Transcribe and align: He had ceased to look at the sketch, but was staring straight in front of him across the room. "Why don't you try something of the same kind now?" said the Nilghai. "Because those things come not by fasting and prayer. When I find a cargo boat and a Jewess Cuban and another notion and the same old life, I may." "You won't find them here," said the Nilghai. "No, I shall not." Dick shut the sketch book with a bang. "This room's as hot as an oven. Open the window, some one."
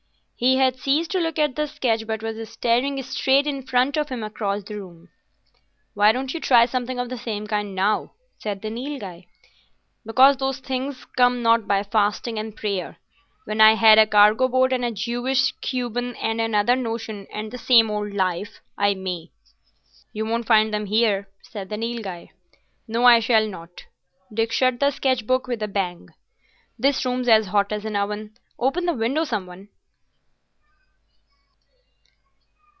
He 0.43 0.55
had 0.57 0.75
ceased 0.79 1.11
to 1.11 1.19
look 1.19 1.37
at 1.37 1.55
the 1.55 1.67
sketch, 1.67 2.07
but 2.07 2.23
was 2.23 2.49
staring 2.49 2.99
straight 3.03 3.45
in 3.45 3.61
front 3.61 3.95
of 3.95 4.09
him 4.09 4.23
across 4.23 4.63
the 4.63 4.73
room. 4.75 5.09
"Why 5.93 6.11
don't 6.11 6.33
you 6.33 6.39
try 6.39 6.65
something 6.65 6.97
of 6.97 7.09
the 7.09 7.17
same 7.19 7.45
kind 7.45 7.75
now?" 7.75 8.13
said 8.39 8.63
the 8.63 8.71
Nilghai. 8.71 9.27
"Because 10.03 10.37
those 10.37 10.57
things 10.57 11.05
come 11.15 11.43
not 11.43 11.67
by 11.67 11.83
fasting 11.83 12.39
and 12.39 12.55
prayer. 12.55 12.97
When 13.45 13.61
I 13.61 13.79
find 13.79 13.99
a 13.99 14.07
cargo 14.07 14.47
boat 14.47 14.73
and 14.73 14.83
a 14.83 14.89
Jewess 14.89 15.51
Cuban 15.61 16.15
and 16.15 16.41
another 16.41 16.75
notion 16.75 17.27
and 17.31 17.51
the 17.51 17.59
same 17.59 17.91
old 17.91 18.11
life, 18.11 18.61
I 18.79 18.95
may." 18.95 19.29
"You 20.11 20.25
won't 20.25 20.47
find 20.47 20.73
them 20.73 20.87
here," 20.87 21.29
said 21.43 21.69
the 21.69 21.77
Nilghai. 21.77 22.29
"No, 22.87 23.05
I 23.05 23.19
shall 23.19 23.47
not." 23.47 23.85
Dick 24.33 24.51
shut 24.51 24.79
the 24.79 24.89
sketch 24.89 25.27
book 25.27 25.45
with 25.45 25.61
a 25.61 25.67
bang. 25.67 26.09
"This 26.79 27.05
room's 27.05 27.27
as 27.27 27.45
hot 27.53 27.71
as 27.71 27.85
an 27.85 27.95
oven. 27.95 28.33
Open 28.57 28.85
the 28.87 28.93
window, 28.93 29.23
some 29.23 29.45
one." 29.45 29.69